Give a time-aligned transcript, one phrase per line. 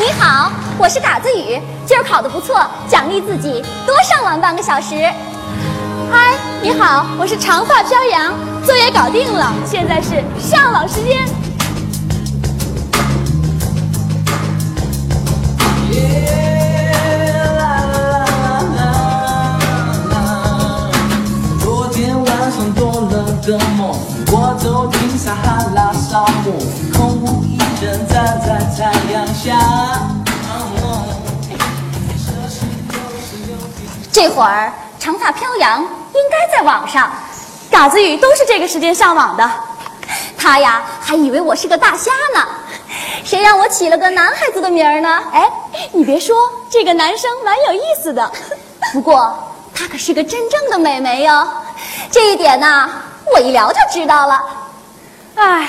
[0.00, 4.94] 你好，我是嘎子雨，今儿考得不错，奖励自己多上网半个小时。
[6.10, 8.32] 嗨，你好，我是长发飘扬，
[8.64, 11.28] 作业搞定了，现在是上网时间。
[21.60, 23.94] 昨天晚上做了个梦，
[24.32, 26.52] 我走进撒哈拉沙漠，
[26.92, 29.56] 空无一人站在太阳下。
[34.10, 37.08] 这会儿长发飘扬应该在网上，
[37.70, 39.48] 嘎子雨都是这个时间上网的。
[40.36, 42.44] 他呀还以为我是个大虾呢，
[43.22, 45.22] 谁让我起了个男孩子的名儿呢？
[45.32, 45.48] 哎，
[45.92, 46.34] 你别说，
[46.68, 48.28] 这个男生蛮有意思的。
[48.92, 49.32] 不过
[49.72, 51.46] 他可是个真正的美眉哟，
[52.10, 52.90] 这一点呢，
[53.32, 54.42] 我一聊就知道了。
[55.42, 55.66] 唉，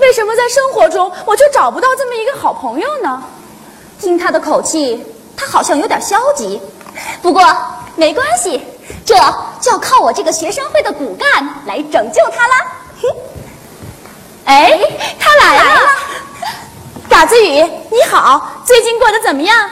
[0.00, 3.22] 为什么在生活中我就找不到这么一个好朋友呢？
[4.00, 5.00] 听他的口气，
[5.36, 6.60] 他好像有点消极。
[7.22, 7.40] 不过
[7.94, 8.60] 没关系，
[9.04, 9.14] 这
[9.60, 12.66] 就要靠我这个学生会的骨干来拯救他啦。
[13.00, 13.08] 嘿，
[14.46, 14.80] 哎，
[15.20, 15.80] 他来了，
[17.08, 17.62] 嘎子雨，
[17.92, 19.70] 你好，最近过得怎么样？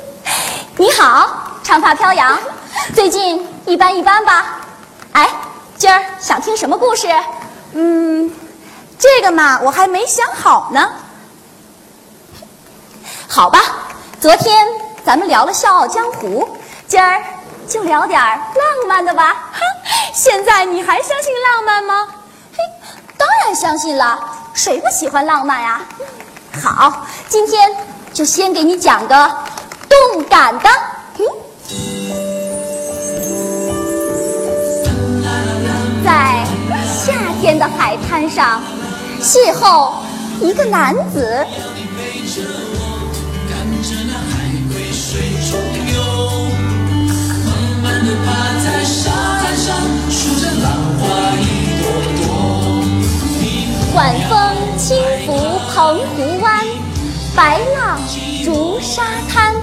[0.76, 2.38] 你好，长发飘扬，
[2.94, 4.60] 最近一般一般吧？
[5.12, 5.26] 哎，
[5.78, 7.08] 今儿想听什么故事？
[7.72, 8.30] 嗯，
[8.98, 10.92] 这个嘛，我还没想好呢。
[13.28, 13.60] 好吧，
[14.20, 14.66] 昨天
[15.04, 16.44] 咱们聊了《笑傲江湖》，
[16.88, 17.22] 今儿
[17.68, 19.50] 就聊点浪漫的吧。
[19.52, 19.60] 哼，
[20.12, 22.08] 现在你还相信浪漫吗？
[22.56, 22.58] 嘿，
[23.16, 24.18] 当然相信了，
[24.52, 25.80] 谁不喜欢浪漫呀？
[26.60, 27.70] 好，今天
[28.12, 29.30] 就先给你讲个
[29.88, 30.68] 动感的。
[31.18, 31.24] 嗯，
[36.04, 36.44] 在
[36.84, 38.60] 夏天的海滩上，
[39.20, 39.92] 邂逅
[40.40, 41.44] 一个男子。
[53.94, 54.96] 晚风轻
[55.26, 56.64] 拂澎湖湾，
[57.34, 57.98] 白浪
[58.44, 59.54] 逐沙滩，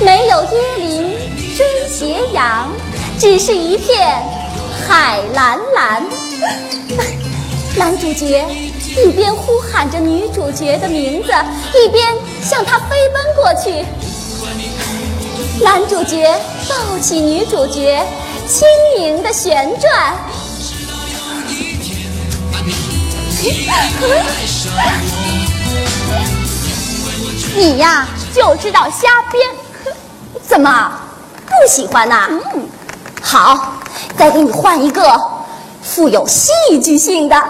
[0.00, 1.14] 没有椰林
[1.54, 2.68] 追斜阳，
[3.18, 4.22] 只是一片
[4.88, 6.02] 海蓝蓝。
[7.76, 8.44] 男主角
[9.04, 11.30] 一边呼喊着女主角的名字，
[11.74, 13.84] 一边向她飞奔过去。
[15.62, 16.34] 男主角
[16.68, 18.04] 抱起女主角，
[18.46, 18.66] 轻
[18.98, 20.16] 盈的旋转。
[27.56, 29.48] 你呀，就知道瞎编，
[30.46, 30.92] 怎么
[31.46, 32.28] 不喜欢呐？
[32.30, 32.68] 嗯，
[33.22, 33.74] 好，
[34.16, 35.20] 再给你换一个
[35.82, 36.50] 富有戏
[36.82, 37.40] 剧性的。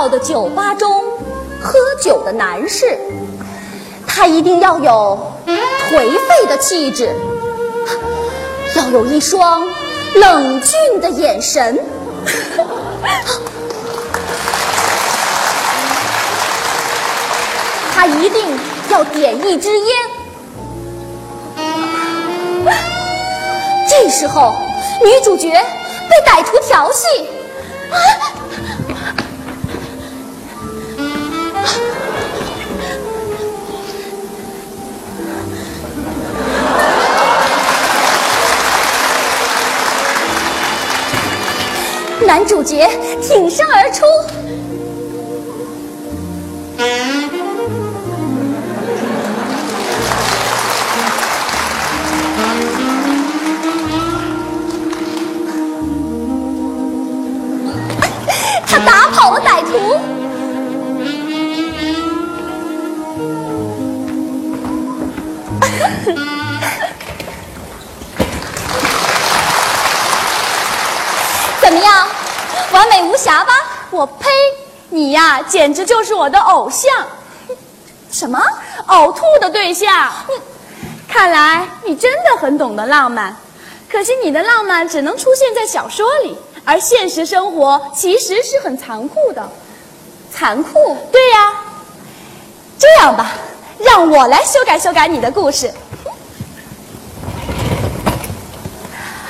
[0.00, 0.90] 喧闹的酒吧中
[1.60, 2.98] 喝酒的男士。
[4.06, 7.14] 他一定要有颓废的气质，
[8.76, 9.68] 要有一双
[10.14, 11.78] 冷峻的眼神。
[17.94, 19.86] 他一定要点一支烟。
[23.86, 24.54] 这时候，
[25.04, 27.06] 女主角被歹徒调戏。
[27.90, 28.00] 啊
[42.30, 42.88] 男主角
[43.20, 44.04] 挺身而出，
[58.64, 60.19] 他打跑了歹徒。
[74.00, 74.30] 我呸！
[74.88, 76.90] 你呀，简直就是我的偶像。
[78.10, 78.42] 什么？
[78.86, 80.10] 呕吐的对象？
[81.06, 83.36] 看来你真的很懂得浪漫，
[83.90, 89.46] 可惜你的浪漫只能出现在小说里，而现实生活其实是很残酷的。
[90.32, 90.96] 残酷？
[91.12, 91.52] 对呀。
[92.78, 93.32] 这样吧，
[93.80, 95.70] 让我来修改修改你的故事。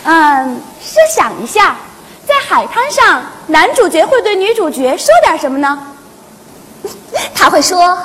[0.04, 1.76] 嗯，设想一下，
[2.50, 5.86] 海滩上，男主角会对女主角说点什么呢？
[7.32, 7.96] 他会说：“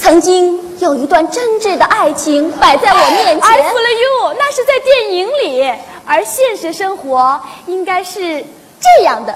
[0.00, 3.40] 曾经有一段真挚的爱情摆在我面前。
[3.42, 5.70] I f o l you，那是在电影里。
[6.06, 8.42] 而现实生活应该是
[8.80, 9.34] 这样的。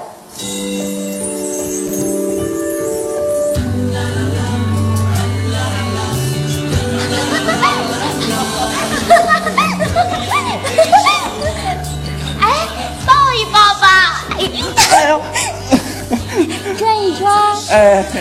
[14.90, 15.20] 哎呦，
[16.79, 17.26] 转一圈。
[17.70, 18.05] 哎，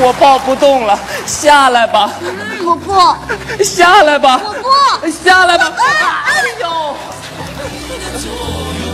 [0.00, 2.10] 我抱不动了，下来吧，
[2.64, 2.94] 我不，
[3.64, 4.68] 下来吧，我不。
[5.10, 5.72] 下来吧。
[5.78, 6.96] 哎呦，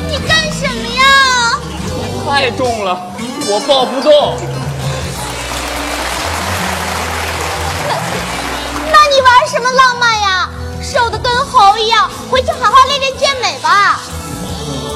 [0.09, 1.03] 你干什么呀？
[2.27, 3.01] 太重了，
[3.49, 4.37] 我抱不动。
[8.91, 10.18] 那你玩什么浪漫
[11.59, 13.99] 猴一样，回去好好练练健美吧。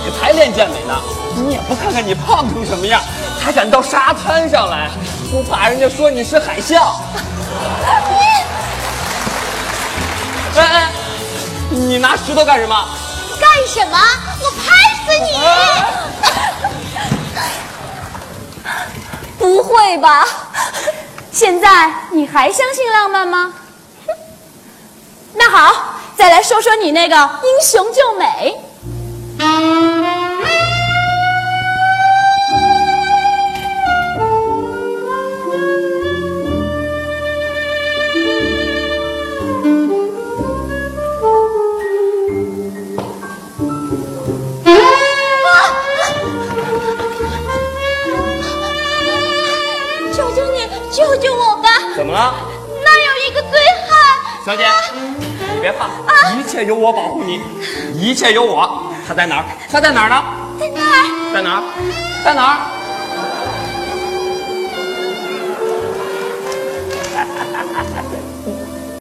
[0.05, 0.95] 你才练健美呢，
[1.35, 3.03] 你也不看看你胖成什么样，
[3.41, 4.89] 还敢到沙滩上来，
[5.31, 6.95] 不怕人家说你是海象？
[10.55, 10.93] 哎哎，
[11.71, 12.89] 你拿石头干什么？
[13.41, 13.99] 干什么？
[14.41, 15.33] 我拍死你！
[19.39, 20.25] 不会吧？
[21.33, 23.53] 现在你还相信浪漫吗？
[25.35, 28.57] 那好，再来说说你那个英雄救美。
[50.15, 51.69] 求求你，救救我吧！
[51.97, 52.33] 怎么了？
[52.85, 53.59] 那有一个醉
[53.89, 54.47] 汉。
[54.47, 54.65] 小姐，
[55.63, 55.87] 别怕，
[56.33, 57.41] 一切有我保护你，
[57.95, 58.93] 一切有我。
[59.07, 59.45] 他在哪儿？
[59.71, 60.21] 他在哪儿呢？
[60.59, 61.23] 在哪儿。
[61.33, 61.63] 在哪儿？
[62.25, 62.57] 在哪儿？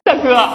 [0.04, 0.50] 大哥，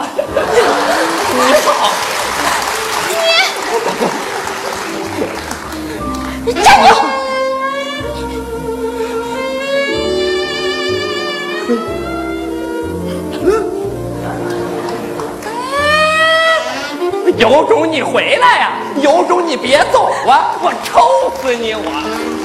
[17.39, 18.73] 有种你回来呀、
[19.03, 20.57] 有种你别走啊！
[20.63, 21.75] 我抽死你！
[21.75, 21.83] 我，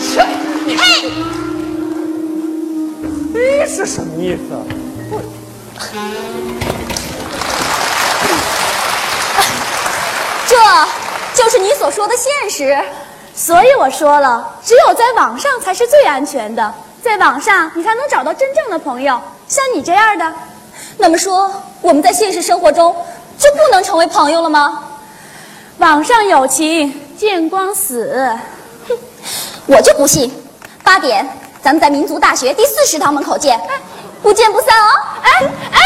[0.02, 0.26] 切
[0.66, 0.76] 你！
[3.34, 4.42] 嘿，这是什么意思？
[10.48, 10.58] 这
[11.42, 12.78] 就是你所说的现实。
[13.34, 20.34] 所以我说了，只有在网上才是最安全的，在网上你才能找到真正的朋友，像你这样的。
[20.98, 21.50] 那么说，
[21.80, 22.94] 我们在现实生活中
[23.42, 24.84] 就不能成为朋友了吗？
[25.80, 28.38] 网上友情见光死。
[28.88, 28.96] 哼
[29.66, 30.32] 我就不信。
[30.84, 31.28] 八点，
[31.60, 33.60] 咱们在民族大学第四食堂门口见，
[34.22, 34.90] 不见不散哦。
[35.24, 35.32] 哎
[35.72, 35.81] 哎，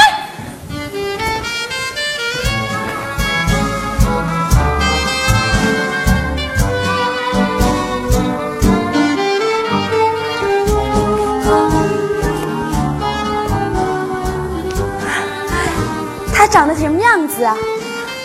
[16.45, 17.57] 他长得什么样子啊？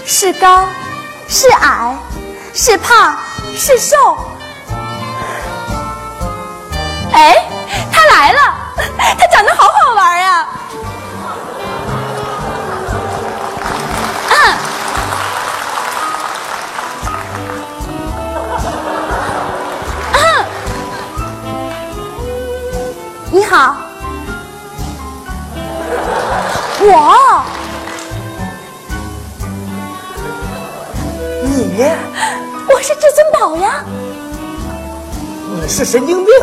[0.05, 0.69] 是高，
[1.27, 1.97] 是矮，
[2.53, 3.17] 是胖，
[3.57, 3.97] 是瘦。
[7.15, 7.35] 哎，
[7.91, 8.41] 他来了，
[9.19, 10.47] 他长得好好玩呀、
[14.29, 14.35] 嗯，
[20.13, 20.45] 嗯，
[23.31, 23.77] 你好，
[26.81, 27.43] 我，
[31.81, 31.87] 你
[32.75, 33.83] 我是至尊宝呀。
[35.49, 36.35] 你是神经病！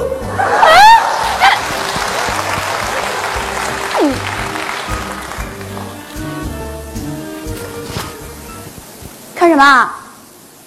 [9.35, 9.95] 看什么啊？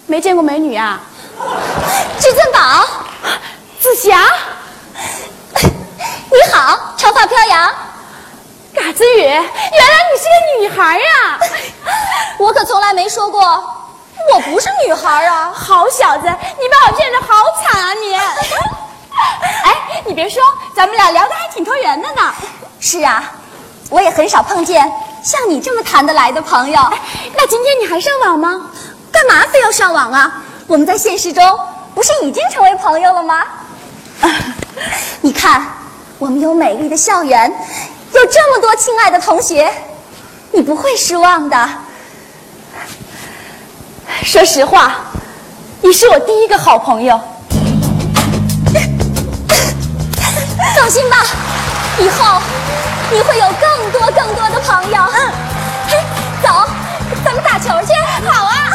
[0.07, 1.01] 没见过美女啊？
[2.21, 2.87] 至尊宝，
[3.81, 4.25] 紫霞，
[5.61, 7.75] 你好，长发飘扬。
[8.73, 11.41] 嘎子雨，原来你是个女孩呀！
[12.39, 13.80] 我可从来没说过
[14.33, 15.53] 我不是女孩啊。
[15.55, 18.15] 好小子，你把我骗得好惨啊你！
[19.65, 20.43] 哎，你别说，
[20.75, 22.33] 咱们俩聊得还挺投缘的呢。
[22.79, 23.33] 是啊，
[23.89, 24.91] 我也很少碰见
[25.23, 26.81] 像你这么谈得来的朋友。
[27.37, 28.71] 那今天你还上网吗？
[29.13, 30.43] 干嘛非要上网啊？
[30.67, 31.59] 我们在现实中
[31.95, 33.45] 不是已经成为朋友了吗？
[35.21, 35.67] 你看，
[36.19, 37.53] 我们有美丽的校园，
[38.13, 39.71] 有这么多亲爱的同学，
[40.53, 41.69] 你不会失望的。
[44.25, 44.97] 说实话
[45.83, 47.19] 你是我第一个好朋友。
[50.77, 51.17] 放心吧
[51.99, 52.41] 以后
[53.11, 55.03] 你会有更多更多的朋友。
[56.43, 56.49] 走
[57.25, 57.93] 咱们打球去。
[58.29, 58.71] 好啊。